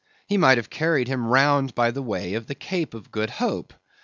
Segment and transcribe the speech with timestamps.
[0.25, 3.71] He might have carried him round by the way of the Cape of Good Hope.